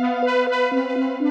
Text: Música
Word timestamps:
Música 0.00 1.29